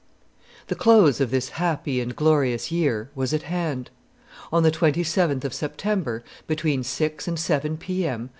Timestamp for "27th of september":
4.71-6.23